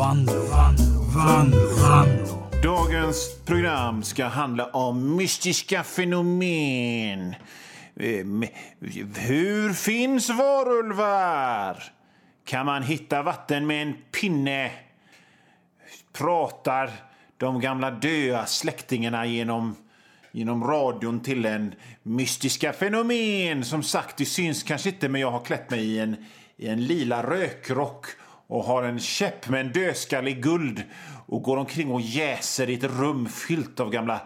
[0.00, 2.50] Vanlo, Vanlo, Vanlo, Vanlo.
[2.62, 7.34] Dagens program ska handla om mystiska fenomen.
[7.96, 8.26] Eh,
[9.16, 11.82] hur finns varulvar?
[12.44, 14.70] Kan man hitta vatten med en pinne?
[16.12, 16.90] Pratar
[17.36, 19.76] de gamla döda släktingarna genom,
[20.32, 23.64] genom radion till en mystiska fenomen?
[23.64, 26.16] Som sagt, det syns kanske inte, men jag har klätt mig i en,
[26.56, 28.06] i en lila rökrock
[28.50, 30.82] och har en käpp med en dödskalle i guld
[31.26, 34.20] och går omkring och jäser i ett rum fyllt av gamla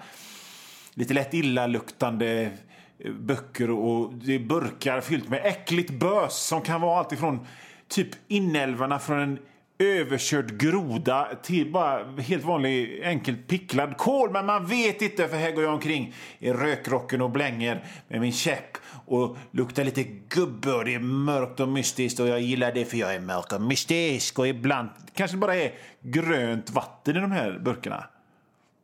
[0.95, 2.51] lite lätt illaluktande
[2.99, 7.47] eh, böcker och det är burkar fyllt med äckligt bös som kan vara allt ifrån
[7.89, 9.39] typ inälvorna från en
[9.79, 14.31] överkörd groda till bara helt vanlig enkelt picklad kol.
[14.31, 18.33] Men man vet inte för här går jag omkring i rökrocken och blänger med min
[18.33, 22.85] käpp och luktar lite gubbe och det är mörkt och mystiskt och jag gillar det
[22.85, 27.21] för jag är mörk och mystisk och ibland kanske det bara är grönt vatten i
[27.21, 28.05] de här burkarna.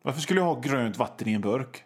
[0.03, 1.85] Varför skulle jag ha grönt vatten i en burk?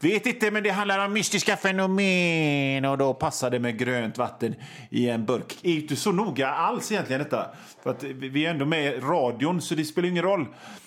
[0.00, 4.54] Vet inte, men det handlar om mystiska fenomen och då passar det med grönt vatten
[4.90, 5.56] i en burk.
[5.62, 7.46] Det är inte så noga alls egentligen detta.
[7.82, 10.46] För att vi är ändå med i radion så det spelar ingen roll.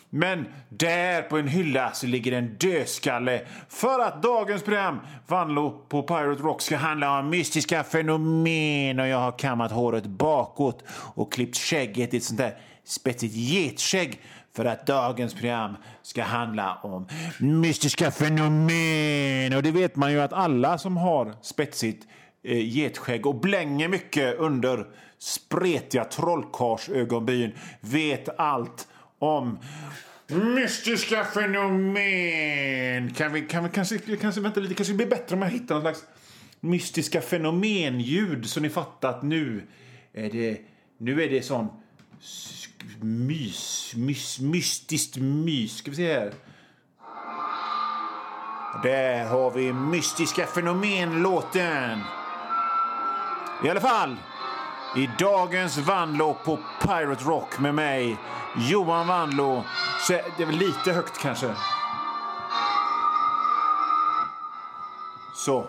[0.10, 6.04] Men där på en hylla så ligger en dödskalle för att dagens program Vanlo på
[6.04, 11.58] Pirate Rock ska handla om mystiska fenomen och jag har kammat håret bakåt och klippt
[11.58, 14.22] skägget i ett sånt där spetsigt getskägg
[14.56, 17.08] för att dagens program ska handla om
[17.40, 19.54] mystiska fenomen.
[19.54, 22.08] Och det vet man ju att alla som har spetsigt
[22.44, 24.88] eh, getskägg och blänger mycket under
[25.18, 28.88] spretiga trollkarlsögonbryn vet allt
[29.20, 29.60] om
[30.28, 33.14] mystiska fenomen.
[33.14, 35.82] Kan vi, kan vi kanske, kanske vänta lite, kanske blir bättre om jag hittar någon
[35.82, 36.04] slags
[36.60, 39.68] mystiska fenomenljud så ni fattar att nu
[40.14, 40.58] är det,
[40.98, 41.68] nu är det sån
[43.02, 45.78] mys, mys, mystiskt mys.
[45.78, 46.34] Ska vi se här.
[48.84, 52.02] Där har vi mystiska fenomen-låten.
[53.64, 54.16] I alla fall,
[54.96, 58.18] i dagens Vanlo på Pirate Rock med mig,
[58.58, 59.64] Johan Vanlo,
[60.08, 61.56] så är det väl lite högt kanske.
[65.36, 65.68] Så.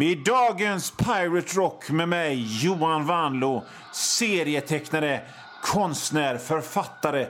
[0.00, 5.20] I dagens Pirate Rock med mig, Johan Vanlo, serietecknare,
[5.62, 7.26] konstnär, författare,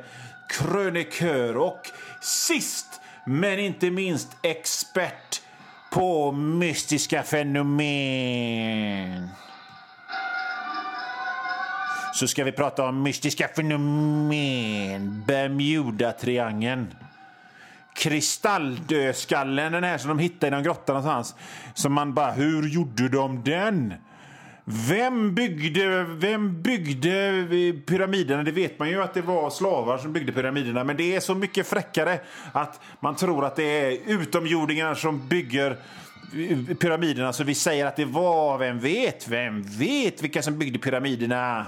[0.49, 1.91] krönikör och
[2.21, 5.43] sist men inte minst expert
[5.93, 9.29] på mystiska fenomen.
[12.15, 15.25] Så ska vi prata om mystiska fenomen.
[15.27, 16.95] Bermuda-triangeln.
[17.99, 21.35] Kristalldödskallen, den här som de hittade i någon grotta någonstans.
[21.75, 23.95] Som man bara, hur gjorde de den?
[24.65, 27.45] Vem byggde, vem byggde
[27.87, 28.43] pyramiderna?
[28.43, 30.85] Det vet man ju att det var slavar som byggde pyramiderna.
[30.85, 32.21] Men det är så mycket fräckare
[32.53, 35.77] att man tror att det är utomjordingar som bygger
[36.81, 37.33] pyramiderna.
[37.33, 41.67] Så vi säger att det var, vem vet, vem vet vilka som byggde pyramiderna?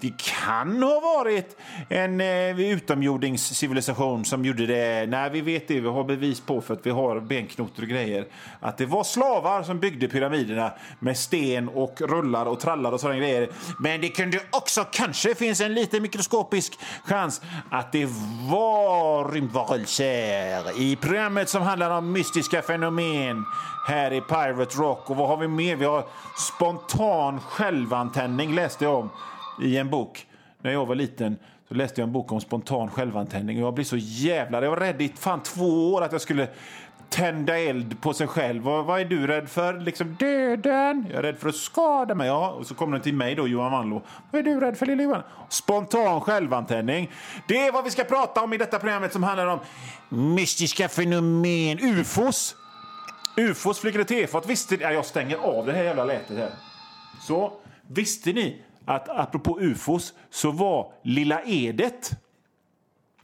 [0.00, 1.56] Det kan ha varit
[1.88, 5.06] en eh, utomjordingscivilisation som gjorde det.
[5.08, 5.80] Nej, vi vet det.
[5.80, 8.26] Vi har bevis på för att vi har benknotor och grejer.
[8.60, 13.18] Att det var slavar som byggde pyramiderna med sten och rullar och trallar och sådana
[13.18, 13.48] grejer.
[13.80, 18.08] Men det kunde också kanske finns en liten mikroskopisk chans att det
[18.50, 23.44] var rymdvarelser i programmet som handlar om mystiska fenomen
[23.88, 25.10] här i Pirate Rock.
[25.10, 25.76] Och vad har vi mer?
[25.76, 26.04] Vi har
[26.36, 29.10] spontan självantändning läste jag om
[29.62, 30.26] i en bok.
[30.62, 31.36] När jag var liten
[31.68, 34.62] så läste jag en bok om spontan självantändning och jag blev så jävla...
[34.62, 36.48] Jag var rädd i fan två år att jag skulle
[37.08, 38.62] tända eld på sig själv.
[38.62, 39.80] Vad, vad är du rädd för?
[39.80, 41.06] Liksom döden?
[41.08, 42.26] Jag är rädd för att skada mig.
[42.26, 44.02] Ja, och så kommer den till mig då, Johan Wanlo.
[44.30, 45.22] Vad är du rädd för, lille Johan?
[45.48, 47.10] Spontan självantändning.
[47.48, 49.58] Det är vad vi ska prata om i detta programmet som handlar om
[50.08, 52.54] mystiska fenomen, ufos.
[53.38, 54.46] Ufos, flygande tefat.
[54.46, 54.82] Visste ni...
[54.82, 56.50] Ja, jag stänger av det här jävla lätet här.
[57.20, 57.52] Så,
[57.86, 62.12] visste ni att apropå ufos så var Lilla Edet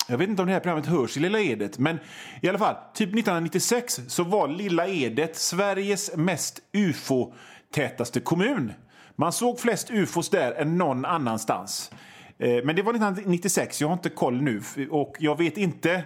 [0.09, 1.99] jag vet inte om det här programmet hörs i Lilla Edet, men
[2.41, 8.73] i alla fall, typ 1996 så var Lilla Edet Sveriges mest ufo-tätaste kommun.
[9.17, 11.91] Man såg flest ufos där än någon annanstans.
[12.39, 16.05] Eh, men det var 1996, jag har inte koll nu och jag vet inte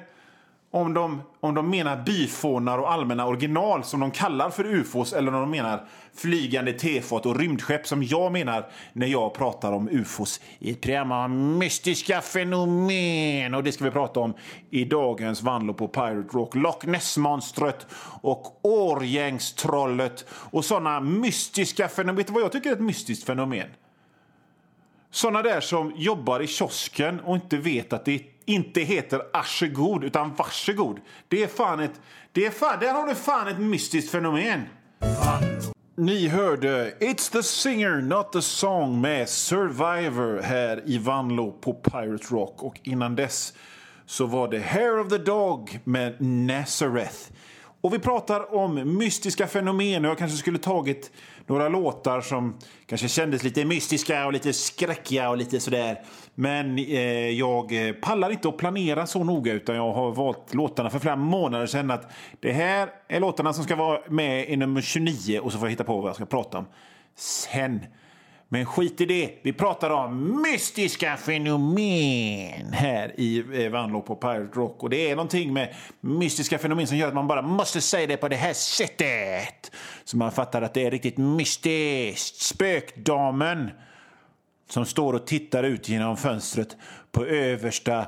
[0.70, 5.34] om de, om de menar byfånar och allmänna original som de kallar för ufos eller
[5.34, 5.84] om de menar
[6.14, 11.12] flygande tefat och rymdskepp som jag menar när jag pratar om ufos i ett program
[11.12, 13.54] om mystiska fenomen.
[13.54, 14.34] Och det ska vi prata om
[14.70, 16.54] i dagens Vanlo på Pirate Rock.
[16.54, 17.86] Loch Ness-monstret
[18.20, 22.16] och Årgängstrollet och sådana mystiska fenomen.
[22.16, 23.68] Vet du vad jag tycker är ett mystiskt fenomen?
[25.10, 30.34] Såna där som jobbar i kiosken och inte vet att det inte heter arsegod utan
[30.34, 31.00] varsågod.
[31.28, 32.00] Det är fan ett...
[32.32, 34.62] Det är fan, där har du fan ett mystiskt fenomen.
[35.96, 42.34] Ni hörde It's the singer not the song med Survivor här i Vanlo på Pirate
[42.34, 42.62] Rock.
[42.62, 43.54] Och innan dess
[44.06, 47.16] så var det Hair of the Dog med Nazareth.
[47.80, 51.10] Och vi pratar om mystiska fenomen och jag kanske skulle tagit
[51.48, 56.02] några låtar som kanske kändes lite mystiska och lite skräckiga och lite sådär.
[56.34, 60.90] Men eh, jag eh, pallar inte att planera så noga utan jag har valt låtarna
[60.90, 64.80] för flera månader sedan att det här är låtarna som ska vara med i nummer
[64.80, 66.66] 29 och så får jag hitta på vad jag ska prata om
[67.16, 67.80] sen.
[68.50, 69.34] Men skit i det.
[69.42, 74.82] Vi pratar om mystiska fenomen här i eh, Vanlo på Pirate Rock.
[74.82, 78.16] Och det är någonting med mystiska fenomen som gör att man bara måste säga det
[78.16, 79.70] på det här sättet.
[80.04, 82.42] Så man fattar att det är riktigt mystiskt.
[82.42, 83.70] Spökdamen
[84.68, 86.76] som står och tittar ut genom fönstret
[87.12, 88.06] på översta eh,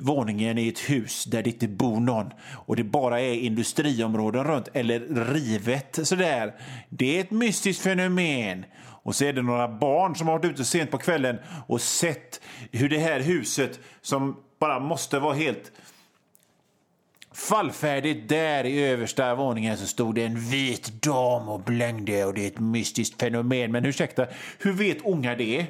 [0.00, 4.68] våningen i ett hus där det inte bor någon och det bara är industriområden runt
[4.72, 5.00] eller
[5.32, 6.54] rivet sådär.
[6.88, 8.64] Det är ett mystiskt fenomen.
[9.10, 12.40] Och så är det några barn som har varit ute sent på kvällen och sett
[12.72, 15.72] hur det här huset som bara måste vara helt
[17.32, 22.42] fallfärdigt där i översta våningen så stod det en vit dam och blängde och det
[22.42, 23.72] är ett mystiskt fenomen.
[23.72, 24.26] Men ursäkta,
[24.58, 25.66] hur vet unga det?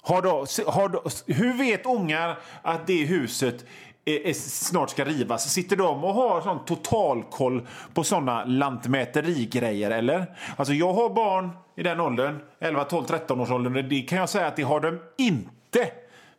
[0.00, 3.64] Har då, har då, hur vet ungar att det huset
[4.08, 5.50] är, är, snart ska rivas?
[5.50, 10.26] Sitter de och har sån totalkoll på såna lantmäterigrejer eller?
[10.56, 13.88] Alltså jag har barn i den åldern, 11, 12, 13 års åldern.
[13.88, 15.90] Det kan jag säga att det har de inte.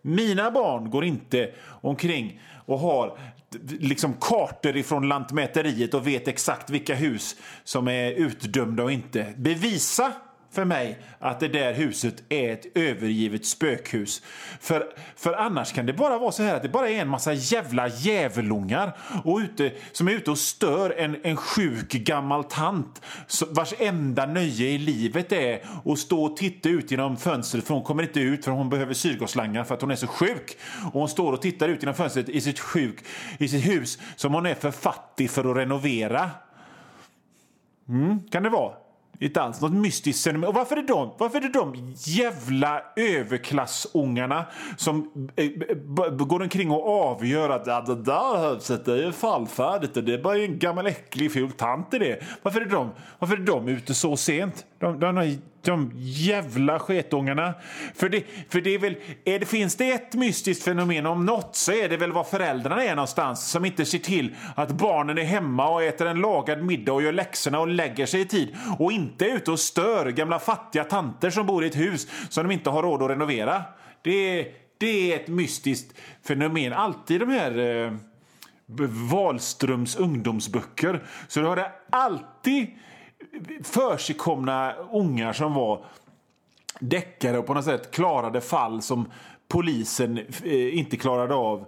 [0.02, 1.52] Mina barn går inte
[1.82, 3.18] omkring och har
[3.80, 9.34] liksom kartor ifrån Lantmäteriet och vet exakt vilka hus som är utdömda och inte.
[9.38, 10.14] Bevisa
[10.52, 14.22] för mig att det där huset är ett övergivet spökhus.
[14.60, 14.86] För,
[15.16, 17.88] för annars kan det bara vara så här att det bara är en massa jävla
[17.88, 23.02] djävulungar och ute, som är ute och stör en, en sjuk gammal tant
[23.50, 27.84] vars enda nöje i livet är att stå och titta ut genom fönstret för hon
[27.84, 30.58] kommer inte ut för hon behöver syrgasslangar för att hon är så sjuk.
[30.86, 33.06] Och hon står och tittar ut genom fönstret i sitt, sjuk,
[33.38, 36.32] i sitt hus som hon är för fattig för att renovera.
[37.90, 38.89] Mm, kan det vara?
[39.20, 40.50] Inte alls något mystiskt fenomen.
[40.50, 44.46] Och varför är de, varför är det de jävla överklassungarna
[44.78, 45.50] som eh,
[46.10, 50.24] går omkring och avgör att ja, det där huset är ju fallfärdigt och det är
[50.24, 52.20] bara en gammal äcklig ful tant i det.
[52.42, 54.66] Varför är de, varför är de ute så sent?
[54.80, 57.54] De, de, de de jävla sketungarna.
[57.96, 58.96] För det, för det är väl,
[59.26, 62.84] är det, finns det ett mystiskt fenomen om något så är det väl var föräldrarna
[62.84, 66.94] är någonstans som inte ser till att barnen är hemma och äter en lagad middag
[66.94, 70.40] och gör läxorna och lägger sig i tid och inte är ute och stör gamla
[70.40, 73.64] fattiga tanter som bor i ett hus som de inte har råd att renovera.
[74.02, 74.48] Det,
[74.78, 75.98] det är ett mystiskt
[76.28, 76.74] fenomen.
[76.74, 77.94] Alltid de här eh,
[79.12, 82.68] Wahlströms ungdomsböcker så har det alltid
[83.64, 85.86] försigkomna ungar som var
[86.80, 89.12] deckare och på något sätt klarade fall som
[89.48, 91.66] polisen eh, inte klarade av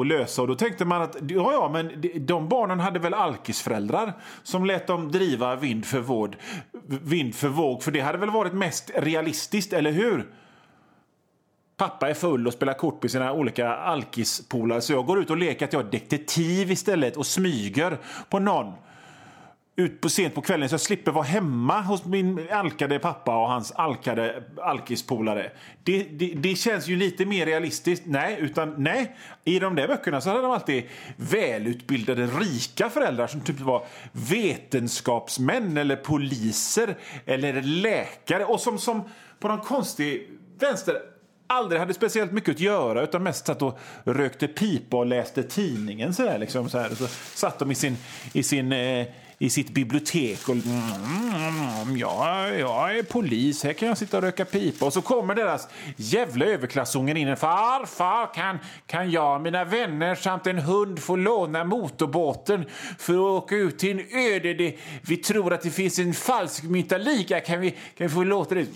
[0.00, 0.42] att lösa.
[0.42, 4.12] Och då tänkte man att ja, ja, men de barnen hade väl alkisföräldrar
[4.42, 6.36] som lät dem driva vind för, vård,
[6.86, 7.82] vind för våg.
[7.82, 10.30] För det hade väl varit mest realistiskt, eller hur?
[11.76, 15.36] Pappa är full och spelar kort med sina olika alkispolare så jag går ut och
[15.36, 17.98] leker att jag är detektiv istället och smyger
[18.30, 18.72] på någon
[19.76, 23.48] ut på sent på kvällen så jag slipper vara hemma hos min alkade pappa och
[23.48, 25.50] hans alkade alkispolare.
[25.82, 28.06] Det, det, det, känns ju lite mer realistiskt.
[28.06, 29.16] Nej, utan nej.
[29.44, 30.84] I de där böckerna så hade de alltid
[31.16, 39.02] välutbildade, rika föräldrar som typ var vetenskapsmän eller poliser eller läkare och som, som
[39.40, 40.96] på någon konstig vänster
[41.46, 46.14] aldrig hade speciellt mycket att göra utan mest satt och rökte pipa och läste tidningen.
[46.14, 46.90] Så där, liksom, så här.
[46.90, 47.96] Och så satt de i sin,
[48.32, 49.06] i sin eh,
[49.42, 54.44] i sitt bibliotek och mm, ja, jag är polis, här kan jag sitta och röka
[54.44, 54.86] pipa.
[54.86, 57.36] Och så kommer deras jävla överklassungen in.
[57.36, 62.64] Farfar, kan, kan jag och mina vänner samt en hund få låna motorbåten
[62.98, 64.54] för att åka ut till en öde?
[64.54, 67.40] Det, vi tror att det finns en falsk myntaliga.
[67.40, 68.66] Kan vi, kan vi få låta det?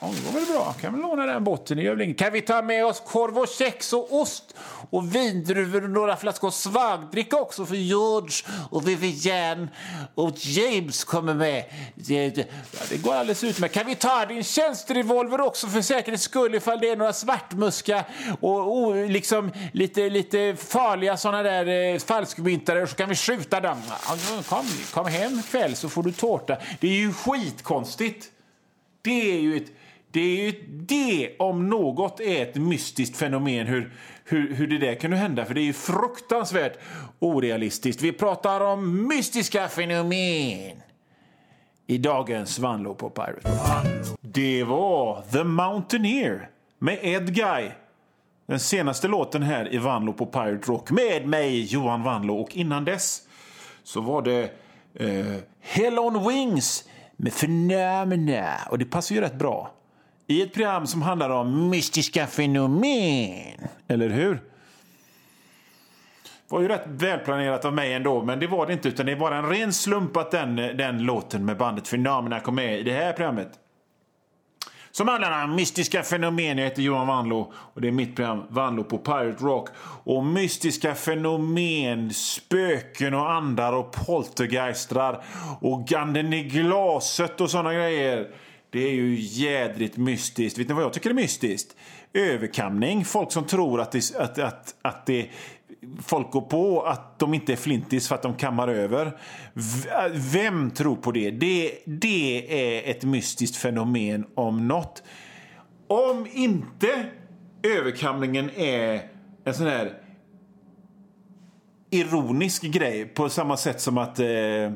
[0.00, 0.74] Ja, det går väl bra.
[0.80, 1.76] Kan vi låna den båten?
[1.76, 4.54] Det gör väl Kan vi ta med oss korv och kex och ost
[4.90, 8.36] och vindruvor och några flaskor svagdricka också för George
[8.70, 9.68] och Vivienne
[10.14, 11.64] och James kommer med.
[11.94, 12.30] Det,
[12.90, 13.74] det går alldeles utmärkt.
[13.74, 18.04] Kan vi ta din tjänsterevolver också för säkerhets skull ifall det är några svartmuska
[18.40, 23.82] och, och liksom lite, lite farliga såna där eh, falskmyntare så kan vi skjuta dem.
[24.48, 26.56] Kom, kom hem kväll så får du tårta.
[26.80, 28.26] Det är ju skitkonstigt.
[29.02, 29.70] Det är ju ett
[30.10, 33.92] Det är ju det om något är ett mystiskt fenomen hur,
[34.24, 35.44] hur, hur det där kunde hända.
[35.44, 36.78] För det är ju fruktansvärt
[37.18, 38.02] orealistiskt.
[38.02, 40.82] Vi pratar om mystiska fenomen
[41.86, 44.18] i dagens Vanlo på Pirate Rock.
[44.20, 47.70] Det var The Mountaineer med Ed Guy.
[48.46, 52.34] Den senaste låten här i Vanlo på Pirate Rock med mig, Johan Vanlo.
[52.34, 53.22] Och innan dess
[53.82, 54.50] så var det
[54.94, 58.56] eh, Hell on Wings med Phenomena.
[58.70, 59.70] Och det passar ju rätt bra
[60.26, 63.68] i ett program som handlar om mystiska fenomen.
[63.88, 64.34] Eller hur?
[64.34, 64.40] Det
[66.48, 68.88] var ju rätt välplanerat av mig ändå, men det var det inte.
[68.88, 72.78] Utan det var en ren slump att den, den låten med bandet Phenomena kom med
[72.78, 73.52] i det här programmet.
[74.90, 76.58] Som handlar om mystiska fenomen.
[76.58, 79.68] Jag heter Johan Vanlo och det är mitt program Vanlo på Pirate Rock.
[80.04, 85.24] Och mystiska fenomen, spöken och andar och poltergeistrar
[85.60, 88.28] och ganden i glaset och sådana grejer.
[88.74, 90.58] Det är ju jädrigt mystiskt.
[90.58, 91.76] Vet ni vad jag tycker är mystiskt?
[92.12, 93.04] Överkamning.
[93.04, 95.28] Folk som tror att det, att, att, att det
[96.02, 99.18] folk går på att de inte är flintis för att de kammar över.
[100.32, 101.30] Vem tror på det?
[101.30, 102.46] Det, det
[102.80, 105.02] är ett mystiskt fenomen om något.
[105.86, 107.06] Om inte
[107.62, 109.10] överkamningen är
[109.44, 109.92] en sån här
[111.90, 114.72] ironisk grej på samma sätt som att eh,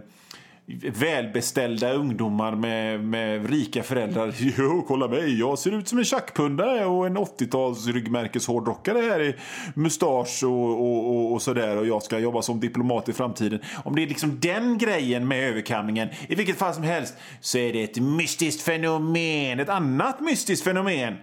[0.83, 4.35] välbeställda ungdomar med, med rika föräldrar.
[4.59, 9.35] Jo, kolla mig, jag ser ut som en tjackpundare och en 80-tals ryggmärkeshårdrockare här i
[9.75, 13.61] mustasch och, och, och, och, sådär och jag ska jobba som diplomat i framtiden.
[13.85, 17.73] Om det är liksom den grejen med överkamningen, i vilket fall som helst, så är
[17.73, 19.61] det ett mystiskt fenomen.
[19.61, 21.15] Ett annat mystiskt fenomen.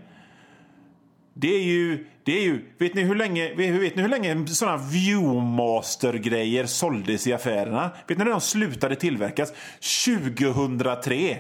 [1.34, 4.78] Det är ju det är ju, vet ni hur länge, vet ni hur länge sådana
[4.78, 7.92] Viewmaster-grejer såldes i affärerna?
[8.08, 9.54] Vet ni när de slutade tillverkas?
[10.06, 11.40] 2003!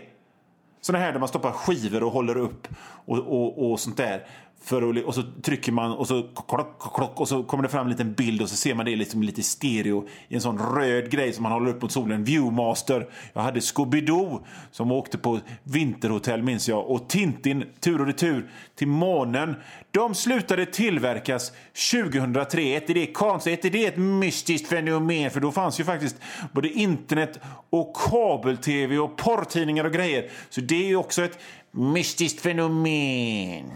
[0.81, 2.67] Sådana här där man stoppar skivor och håller upp
[3.05, 4.27] och, och, och sånt där.
[4.65, 7.85] För att, och så trycker man och så, klock, klock, och så kommer det fram
[7.85, 11.11] en liten bild och så ser man det liksom lite stereo i en sån röd
[11.11, 12.23] grej som man håller upp mot solen.
[12.23, 13.09] Viewmaster.
[13.33, 16.89] Jag hade Scooby-Doo som åkte på vinterhotell minns jag.
[16.89, 19.55] Och Tintin tur och retur till månen.
[19.91, 21.51] De slutade tillverkas
[21.91, 22.61] 2003.
[22.61, 23.65] Är det konstigt?
[23.65, 25.31] Är det ett mystiskt fenomen?
[25.31, 26.15] För då fanns ju faktiskt
[26.51, 30.29] både internet och kabel-tv och porrtidningar och grejer.
[30.49, 31.39] Så det är ju också ett
[31.71, 33.71] mystiskt fenomen.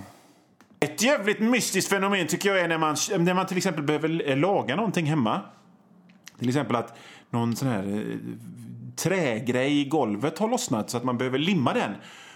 [0.79, 4.75] Ett jävligt mystiskt fenomen tycker jag är när man, när man till exempel behöver laga
[4.75, 5.41] någonting hemma.
[6.39, 6.97] Till exempel att
[7.29, 8.17] någon sån här eh,
[8.95, 11.91] trägrej i golvet har lossnat så att man behöver limma den.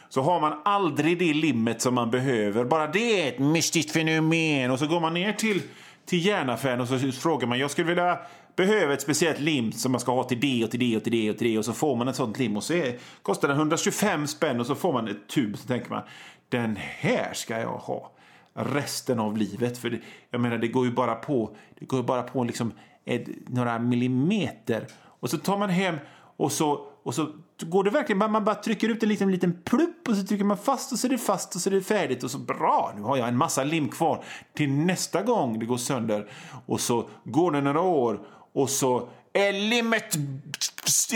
[0.09, 2.65] Så har man aldrig det limmet som man behöver.
[2.65, 4.71] Bara det är ett mystiskt fenomen.
[4.71, 5.61] Och så går man ner till,
[6.05, 7.59] till järnaffären och så frågar man.
[7.59, 8.19] Jag skulle vilja
[8.55, 11.11] behöva ett speciellt lim som man ska ha till det och till det och till
[11.11, 11.57] det och till det.
[11.57, 14.65] Och så får man ett sånt lim och så är, kostar det 125 spänn och
[14.65, 15.57] så får man ett tub.
[15.57, 16.01] Så tänker man
[16.49, 18.12] den här ska jag ha
[18.53, 19.77] resten av livet.
[19.77, 22.71] För det, jag menar, det går ju bara på, det går bara på liksom
[23.05, 24.87] ett, några millimeter.
[25.19, 25.95] Och så tar man hem
[26.37, 27.29] och så, och så
[27.61, 30.45] går det verkligen, man, man bara trycker ut en liten, liten plupp och så trycker
[30.45, 32.93] man fast och så är det fast och så är det färdigt och så bra,
[32.95, 36.29] nu har jag en massa lim kvar till nästa gång det går sönder.
[36.65, 38.19] Och så går det några år
[38.53, 40.15] och så är limmet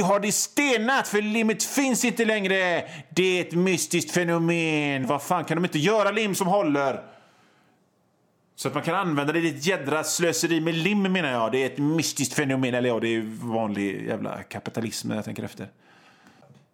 [0.04, 2.84] har det stenat för limmet finns inte längre.
[3.10, 5.08] Det är ett mystiskt fenomen.
[5.08, 7.17] Vad fan kan de inte göra lim som håller?
[8.58, 9.42] Så att man kan använda det.
[9.42, 11.52] Det är ett jädra slöseri med lim menar jag.
[11.52, 12.74] Det är ett mystiskt fenomen.
[12.74, 15.68] Eller ja, det är vanlig jävla kapitalism när jag tänker efter.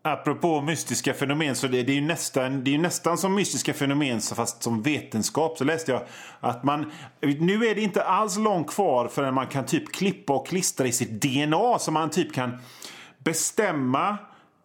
[0.01, 4.21] Apropå mystiska fenomen, så det, det är ju nästan, det är nästan som mystiska fenomen
[4.21, 5.57] fast som vetenskap.
[5.57, 6.01] Så läste jag
[6.39, 10.47] att man, nu är det inte alls långt kvar förrän man kan typ klippa och
[10.47, 12.57] klistra i sitt DNA så man typ kan
[13.17, 14.15] bestämma eh,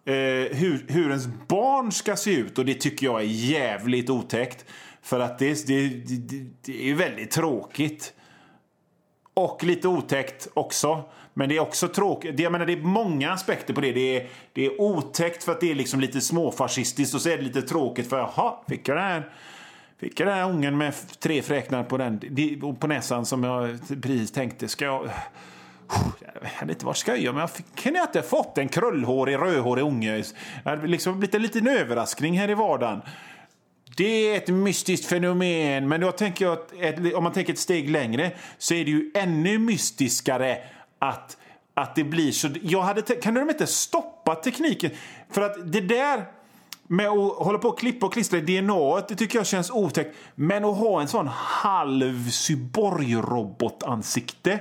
[0.09, 2.59] Eh, hur, hur ens barn ska se ut.
[2.59, 4.65] Och det tycker jag är jävligt otäckt.
[5.03, 8.13] För att det, det, det, det är väldigt tråkigt.
[9.35, 11.03] Och lite otäckt också.
[11.35, 12.41] Men det är också tråkigt.
[12.41, 13.93] Jag menar, det är många aspekter på det.
[13.93, 17.37] Det är, det är otäckt för att det är liksom lite småfascistiskt och så är
[17.37, 19.33] det lite tråkigt för jaha, fick jag den här,
[19.99, 22.21] fick jag den här ungen med tre fräknar på, den,
[22.81, 24.69] på näsan som jag precis tänkte.
[24.69, 25.11] Ska jag...
[26.35, 29.83] Jag vet inte vad ska jag göra, men jag kunde inte fått en krullhårig, rödhårig
[29.83, 30.25] unge.
[30.65, 33.01] Det hade liksom blivit en liten överraskning här i vardagen.
[33.97, 37.59] Det är ett mystiskt fenomen, men då tänker jag att ett, om man tänker ett
[37.59, 40.59] steg längre så är det ju ännu mystiskare
[40.99, 41.37] att,
[41.75, 42.49] att det blir så.
[42.63, 44.91] Jag hade, kan de inte stoppa tekniken?
[45.31, 46.25] För att det där
[46.87, 50.17] med att hålla på och klippa och klistra i DNA, det tycker jag känns otäckt.
[50.35, 54.61] Men att ha en sån halv cyborg-robotansikte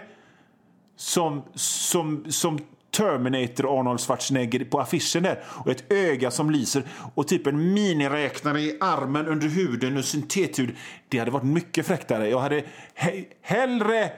[0.97, 2.59] som, som, som
[2.91, 5.43] Terminator Arnold Schwarzenegger på affischen där.
[5.47, 6.83] Och ett öga som lyser
[7.15, 10.75] och typ en miniräknare i armen under huden och syntethud.
[11.09, 12.29] Det hade varit mycket fräckare.
[12.29, 12.63] Jag hade
[12.93, 14.11] he hellre,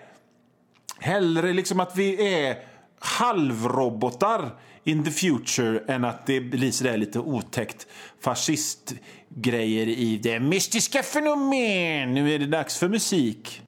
[0.99, 2.57] hellre liksom att vi är
[2.99, 4.51] halvrobotar
[4.83, 7.87] in the future än att det blir sådär lite otäckt
[8.21, 12.13] fascistgrejer i det mystiska fenomen.
[12.13, 13.61] Nu är det dags för musik.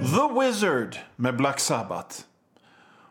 [0.00, 2.29] The Wizard med Black Sabbath.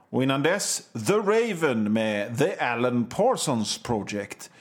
[0.10, 4.52] Och innan dess The Raven med The Alan Parsons Project.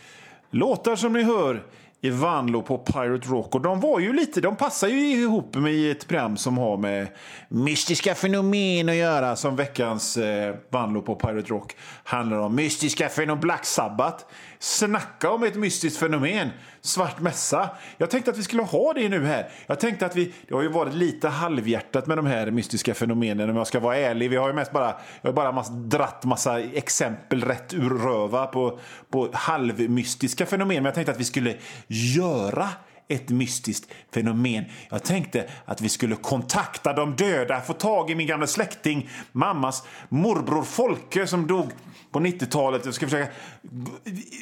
[0.50, 1.62] Låtar som ni hör
[2.00, 3.54] i Vanlo på Pirate Rock.
[3.54, 7.08] Och de var ju lite, de passar ju ihop med ett program som har med
[7.48, 9.36] mystiska fenomen att göra.
[9.36, 12.54] Som veckans eh, Vanlo på Pirate Rock handlar om.
[12.54, 14.24] Mystiska fenomen, Black Sabbath.
[14.58, 16.50] Snacka om ett mystiskt fenomen.
[16.80, 17.70] Svart mässa.
[17.98, 19.50] Jag tänkte att vi skulle ha det nu här.
[19.66, 23.50] Jag tänkte att vi, det har ju varit lite halvhjärtat med de här mystiska fenomenen
[23.50, 24.30] om jag ska vara ärlig.
[24.30, 28.46] Vi har ju mest bara, jag har bara mass, dratt massa exempel rätt ur röva
[28.46, 28.78] på,
[29.10, 30.76] på halvmystiska fenomen.
[30.76, 32.68] Men jag tänkte att vi skulle göra
[33.08, 34.64] ett mystiskt fenomen.
[34.90, 39.82] Jag tänkte att vi skulle kontakta de döda, få tag i min gamla släkting, mammas
[40.08, 41.70] morbror Folke som dog
[42.10, 42.84] på 90-talet.
[42.84, 43.32] Jag ska försöka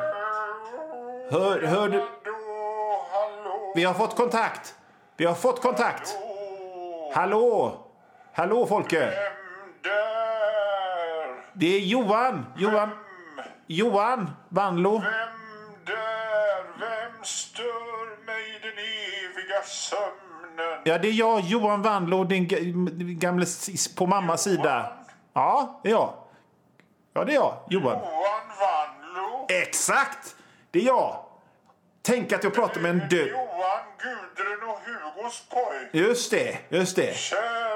[1.30, 2.04] Hör, hör du?
[3.74, 4.74] Vi har fått kontakt!
[5.16, 6.16] Vi har fått kontakt!
[7.14, 7.85] Hallå!
[8.36, 9.12] Hallå Folke!
[11.52, 12.46] Det är Johan!
[12.56, 12.90] Johan!
[13.66, 14.92] Johan Vanlo.
[14.98, 15.04] Vem
[15.86, 16.62] där?
[16.80, 20.80] Vem stör mig i den eviga sömnen?
[20.84, 23.46] Ja, det är jag, Johan Vanlo, din ga- gamle
[23.96, 24.92] på mammas sida.
[25.32, 26.14] Ja, det är jag.
[27.14, 27.98] Ja, det är jag, Johan.
[27.98, 29.46] Johan Vanlo?
[29.48, 30.36] Exakt!
[30.70, 31.16] Det är jag.
[32.02, 33.28] Tänk att jag pratar med en död...
[33.28, 35.88] Johan, Gudrun och Hugos pojk.
[35.92, 37.02] Just det, just det.
[37.32, 37.75] Nån.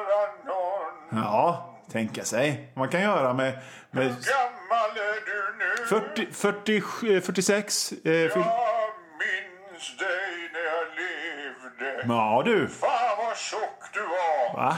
[1.12, 2.72] Ja, tänka sig.
[2.76, 3.58] Man kan göra med...
[3.90, 5.86] med Gammal är du nu?
[5.86, 7.92] 40, 40, 46.
[7.92, 12.14] Eh, fyll- Jag minns dig när jag levde.
[12.14, 12.68] ja, du.
[12.68, 14.54] Fan vad tjock du var.
[14.56, 14.76] Va?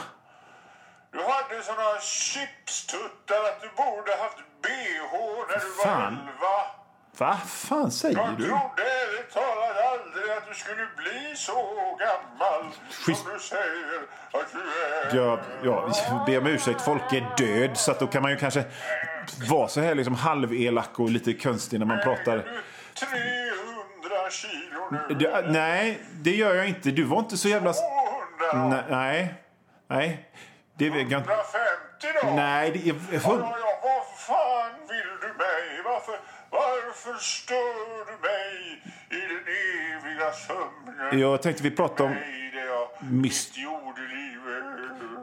[1.12, 5.12] Du hade såna chipstuttar att du borde haft bh
[5.48, 6.12] när du var Fan.
[6.12, 6.66] elva.
[7.18, 8.44] Va fan säger Jag du?
[8.48, 8.91] trodde
[10.52, 11.52] du skulle bli så
[11.98, 13.22] gammal Schysst.
[13.22, 15.16] som du säger att du är.
[15.16, 15.92] Jag, jag
[16.26, 18.64] ber om ursäkt, folk är död så då kan man ju kanske
[19.50, 22.32] vara så här liksom halvelak och lite konstig när man pratar.
[22.32, 22.60] Är du
[23.06, 25.14] 300 kilo nu?
[25.14, 26.90] Det, nej, det gör jag inte.
[26.90, 27.72] Du var inte så jävla...
[27.72, 28.84] 200?
[28.88, 29.34] Nej,
[29.88, 30.30] nej.
[30.78, 31.32] Det vet jag inte.
[31.32, 31.46] 150
[32.22, 32.30] då?
[32.34, 32.94] Nej, det är...
[33.12, 35.82] Ja, ja, vad fan vill du mig?
[35.84, 36.16] Varför,
[36.50, 39.44] varför stör du mig i den
[39.96, 40.21] eviga sömnen?
[41.12, 42.16] Jag tänkte vi pratade om...
[43.54, 44.64] Jordelivet.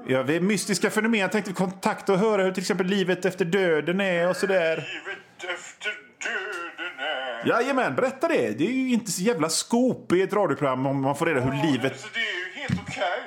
[0.07, 1.19] Ja, vi är mystiska fenomen.
[1.19, 4.75] Jag tänkte kontakta och höra hur till exempel livet efter döden är och sådär.
[4.75, 5.91] Livet efter
[6.23, 7.47] döden är.
[7.47, 8.57] Jajamän, berätta det.
[8.57, 11.71] Det är ju inte så jävla skop i ett radioprogram om man får reda hur
[11.71, 11.91] livet...
[11.91, 13.19] Alltså, det är ju helt okej.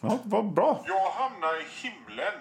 [0.00, 0.84] Ja, vad bra.
[0.86, 2.32] Jag hamnar i himlen.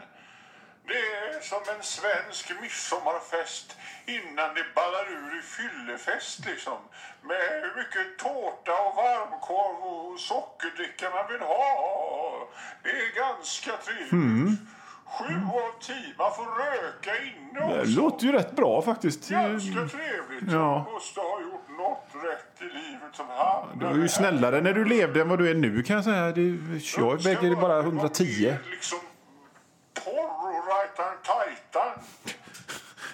[0.88, 0.94] Det
[1.38, 6.78] är som en svensk midsommarfest innan det ballar ur i fyllefest liksom.
[7.30, 12.48] Med hur mycket tårta och varmkorv och sockerdricka man vill ha.
[12.84, 14.60] Det är ganska trevligt.
[15.16, 16.14] Sju av tio.
[16.18, 17.92] Man får röka inne Det också.
[18.02, 19.30] låter ju rätt bra faktiskt.
[19.30, 20.52] Ganska trevligt.
[20.52, 20.84] Ja.
[20.86, 24.74] Jag måste ha gjort något rätt i livet som hamnar Du var ju snällare när
[24.74, 26.32] du levde än vad du är nu kan jag säga.
[26.32, 26.42] Det,
[26.98, 28.56] jag väger bara 110.
[28.72, 29.00] Liksom
[30.98, 32.04] rajtan tajtan.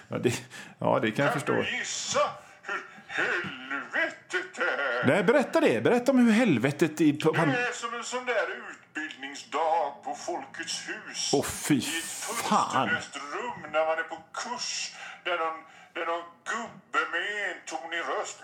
[0.08, 0.42] Ja, det,
[0.78, 1.52] ja, det kan jag Kan förstå.
[1.52, 2.30] du gissa
[2.62, 5.06] hur helvetet är?
[5.06, 5.80] Nej, berätta det.
[5.80, 7.12] Berätta om hur helvetet i...
[7.12, 11.30] Det är som en sån där utbildningsdag på Folkets hus.
[11.32, 12.88] Åh, fy I ett fan.
[12.88, 14.92] rum när man är på kurs.
[15.24, 15.58] Där någon,
[15.92, 18.38] där någon gubbe med en tonig röst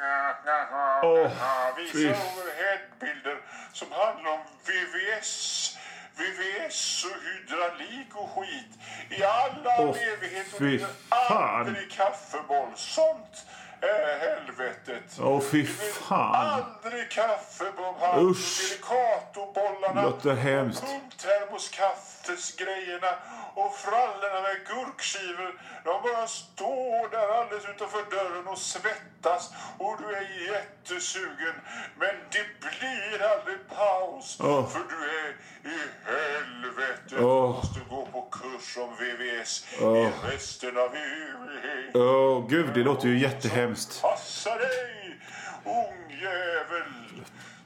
[1.02, 3.40] Åh, visar overheadbilder
[3.72, 5.76] som handlar om VVS.
[6.20, 8.72] VVS och hydraulik och skit.
[9.10, 10.58] I alla Åh, evigheter.
[10.58, 11.66] fy fan.
[11.66, 12.68] Aldrig kaffeboll.
[12.76, 13.46] Sånt
[13.82, 15.18] är helvetet.
[15.20, 16.62] Åh, fy Du vill fan.
[16.84, 18.30] Aldrig kaffe, Bob Hund.
[18.30, 18.60] Usch.
[18.70, 20.02] Delicatobollarna.
[20.02, 20.84] Låter hemskt.
[20.86, 23.14] Pumptermoskaftesgrejerna
[23.54, 25.60] och frallorna med gurkskivor.
[25.84, 31.54] De bara står där alldeles utanför dörren och svettas och du är jättesugen.
[31.98, 34.68] Men det blir aldrig paus Åh.
[34.68, 35.36] för du är
[35.74, 37.02] i helvete.
[37.08, 37.50] Du Åh.
[37.56, 39.98] måste gå på kurs om VVS Åh.
[39.98, 41.94] i resten av evighet.
[42.40, 44.02] Åh, gud, det låter ju jättehemskt.
[44.02, 45.20] Passa dig,
[45.64, 46.92] ungjävel!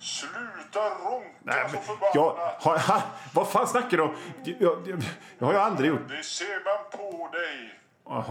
[0.00, 2.14] Sluta ronka Nej, så men, förbannat.
[2.14, 3.02] jag, ha, ha,
[3.34, 4.16] vad fan snackar du om?
[4.44, 5.02] Jag, jag,
[5.38, 6.08] jag har ju aldrig gjort...
[6.08, 7.80] Det ser man på dig.
[8.06, 8.24] Jaha,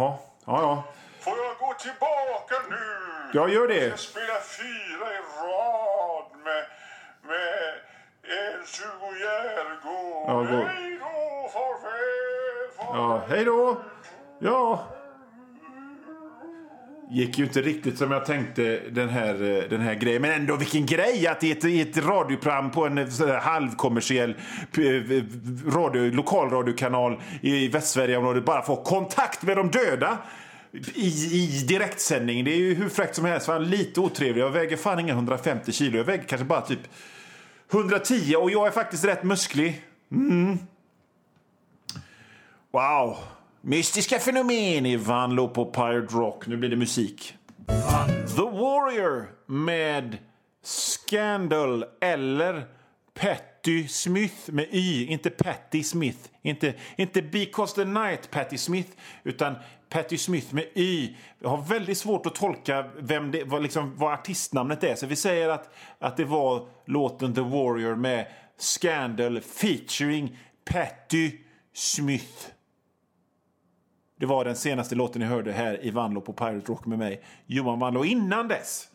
[0.46, 0.84] ja, ja.
[1.20, 2.78] Får jag gå tillbaka nu?
[3.34, 3.88] Jag gör det.
[3.88, 6.66] Jag ska spela fyra i rad med,
[7.28, 7.74] med
[8.38, 10.48] Ernst-Hugo Järegård.
[10.52, 10.66] Ja.
[10.68, 13.02] Hej då, farväl, farväl.
[13.02, 13.78] Ja, hej då!
[14.40, 14.86] Ja.
[17.10, 20.22] Gick ju inte riktigt som jag tänkte den här, eh, den här grejen.
[20.22, 24.84] Men ändå vilken grej att i ett, i ett radioprogram på en eh, halvkommersiell eh,
[25.74, 30.18] radio, lokalradiokanal i Västsverigeområdet bara få kontakt med de döda.
[30.94, 32.44] I, I direktsändning.
[32.44, 33.46] Det är ju hur fräckt som helst.
[33.46, 34.42] Fan, lite otrevlig.
[34.42, 35.98] Jag väger fan inga 150 kilo.
[35.98, 36.80] Jag väger kanske bara typ
[37.72, 39.82] 110 och jag är faktiskt rätt musklig.
[40.12, 40.58] Mm.
[42.72, 43.18] Wow!
[43.66, 46.48] Mystiska fenomen i Vanlo på Pirate Rock.
[46.48, 47.36] Nu blir det musik.
[48.36, 50.18] The Warrior med
[50.64, 52.68] Scandal eller
[53.14, 56.20] Patty Smith med Y, inte Patty Smith.
[56.42, 58.90] Inte, inte Because the Night Patty Smith,
[59.24, 59.56] utan
[59.90, 61.16] Patty Smith med Y.
[61.40, 64.96] Jag har väldigt svårt att tolka vem det, vad, liksom, vad artistnamnet är.
[64.96, 71.32] Så vi säger att, att det var låten The Warrior med Scandal featuring Patty
[71.74, 72.54] Smith.
[74.24, 77.22] Det var den senaste låten ni hörde här i Vanlo på Pirate Rock med mig,
[77.46, 78.06] Johan Vanlo.
[78.06, 78.88] Innan dess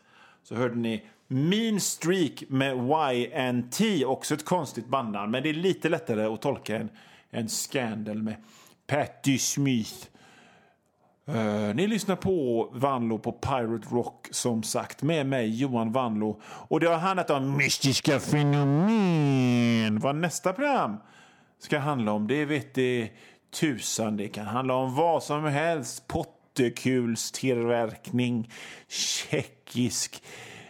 [0.42, 2.76] så hörde ni Mean Streak med
[3.14, 6.88] YNT, också ett konstigt bandnamn, men det är lite lättare att tolka än,
[7.30, 8.34] än Scandal med
[8.86, 10.06] Patti Smith.
[11.28, 16.40] Uh, ni lyssnar på Vanlo på Pirate Rock som sagt med mig Johan Vanlo.
[16.44, 19.98] Och det har handlat om mystiska fenomen.
[19.98, 20.96] Vad nästa program
[21.58, 23.10] ska handla om det vet det
[23.50, 24.16] tusan.
[24.16, 26.06] Det kan handla om vad som helst.
[26.06, 28.50] Pottekulstillverkning,
[28.88, 30.22] tjeckisk,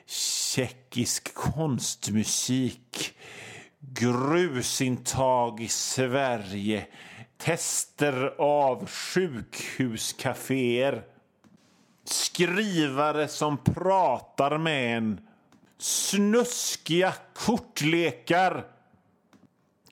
[0.06, 3.14] tjeckisk konstmusik,
[3.80, 6.86] grusintag i Sverige,
[7.36, 11.02] tester av sjukhuskaféer
[12.08, 15.20] skrivare som pratar med en,
[15.78, 18.64] snuskiga kortlekar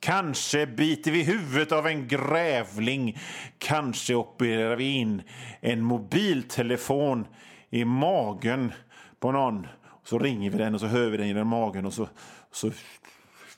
[0.06, 3.18] Kanske biter vi huvudet av en grävling.
[3.58, 5.22] Kanske opererar vi in
[5.60, 7.26] en mobiltelefon
[7.70, 8.72] i magen
[9.20, 9.66] på någon.
[10.04, 12.08] Så ringer vi den och så hör vi den i den magen och så,
[12.52, 12.70] så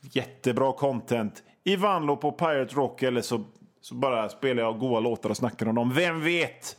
[0.01, 3.45] jättebra content i Vanlo på Pirate Rock eller så,
[3.81, 5.95] så bara spelar jag goa låtar och snackar om dem.
[5.95, 6.77] Vem vet?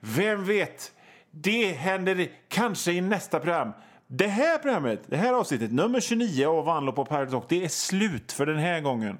[0.00, 0.92] Vem vet?
[1.30, 3.72] Det händer kanske i nästa program.
[4.12, 8.32] Det här programmet, det här avsnittet, nummer 29 av Vanlo på Paradox, det är slut
[8.32, 9.18] för den här gången.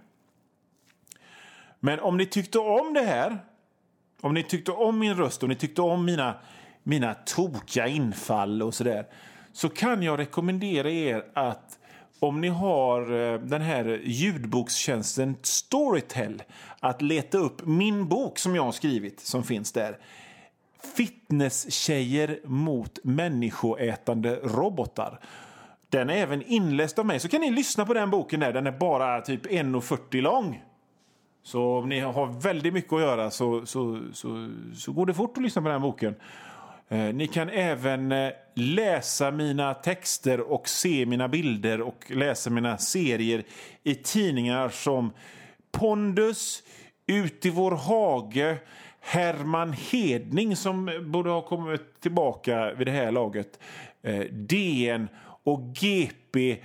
[1.80, 3.38] Men om ni tyckte om det här,
[4.20, 6.34] om ni tyckte om min röst, om ni tyckte om mina,
[6.82, 9.06] mina tokiga infall och sådär,
[9.52, 11.78] så kan jag rekommendera er att
[12.18, 16.42] om ni har eh, den här ljudbokstjänsten Storytel,
[16.80, 19.98] att leta upp min bok som jag har skrivit, som finns där.
[20.96, 25.20] Fitness-tjejer mot människoätande robotar.
[25.88, 28.52] Den är även inläst av mig, så kan ni lyssna på den boken där.
[28.52, 30.62] Den är bara typ 1,40 lång.
[31.42, 35.36] Så om ni har väldigt mycket att göra så, så, så, så går det fort
[35.36, 36.14] att lyssna på den boken.
[36.88, 42.78] Eh, ni kan även eh, läsa mina texter och se mina bilder och läsa mina
[42.78, 43.42] serier
[43.82, 45.12] i tidningar som
[45.72, 46.62] Pondus,
[47.06, 48.56] Ut i vår hage,
[49.00, 53.58] Herman Hedning som borde ha kommit tillbaka vid det här laget,
[54.02, 55.08] eh, DN
[55.44, 56.56] och GP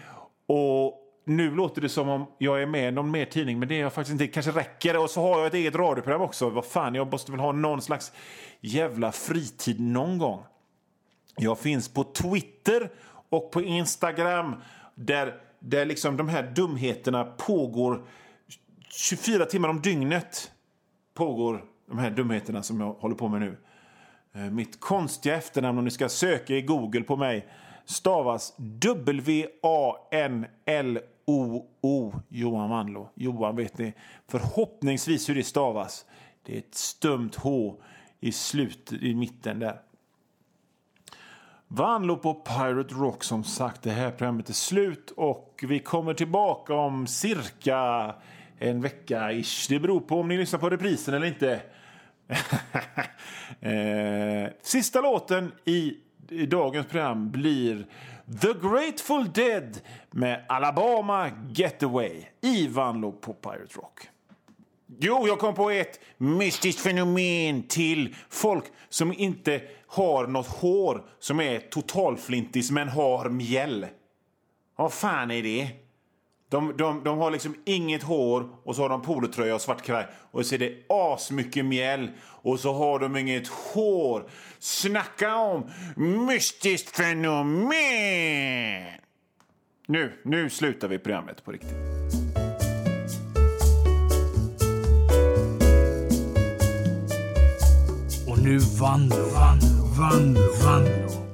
[0.48, 3.76] och nu låter det som om jag är med i någon mer tidning, men det
[3.76, 4.28] är jag faktiskt inte.
[4.28, 4.98] kanske räcker.
[4.98, 6.50] Och så har jag ett eget radioprogram också.
[6.50, 8.12] Vad fan, jag måste väl ha någon slags
[8.60, 10.44] jävla fritid någon gång.
[11.38, 12.92] Jag finns på Twitter
[13.30, 14.56] och på Instagram
[14.96, 18.06] där, där liksom de här dumheterna pågår
[18.90, 20.52] 24 timmar om dygnet.
[21.14, 23.58] Pågår de här dumheterna som jag håller på med nu.
[24.34, 27.48] Eh, mitt konstiga efternamn, om ni ska söka i Google på mig,
[27.86, 29.44] stavas W-A-N-L-O-O.
[32.30, 33.10] Johan Manlo.
[33.16, 33.94] Johan vet ni
[34.28, 36.06] förhoppningsvis hur det stavas.
[36.44, 37.76] Det är ett stumt H
[38.20, 39.80] i slut, i mitten där.
[41.68, 43.82] Vanlo på Pirate Rock som sagt.
[43.82, 48.16] Det här programmet är slut och vi kommer tillbaka om cirka
[48.60, 49.70] en vecka ish.
[49.70, 51.62] Det beror på om ni lyssnar på reprisen eller inte.
[53.62, 55.94] eh, sista låten i,
[56.30, 57.86] i dagens program blir
[58.42, 64.10] The Grateful Dead med Alabama Getaway i Vanlo på Pirate Rock.
[65.00, 68.16] Jo, jag kom på ett mystiskt fenomen till.
[68.30, 73.88] Folk som inte har något hår, som är totalflintis men har mjäll.
[74.76, 75.70] Vad fan är det?
[76.50, 80.08] De, de, de har liksom inget hår och så har de polotröja och svart kavaj
[80.32, 84.30] och så är det asmycket mjäll och så har de inget hår.
[84.60, 85.70] Snacka om
[86.28, 87.76] mystiskt fenomen!
[89.88, 91.76] Nu, nu slutar vi programmet på riktigt.
[98.28, 101.25] Och nu Vanlo, Vanlo, Vanlo, Vanlo.